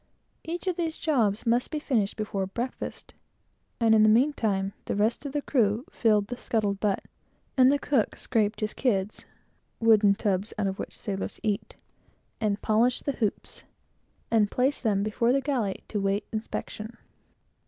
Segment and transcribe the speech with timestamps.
[0.43, 3.13] Each of these jobs must be finished before breakfast;
[3.79, 7.03] and, in the meantime, the rest of the crew filled the scuttle butt,
[7.55, 9.25] and the cook scraped his kids
[9.79, 11.75] (wooden tubs out of which the sailors eat)
[12.39, 13.63] and polished the hoops,
[14.31, 16.97] and placed them before the galley, to await inspection.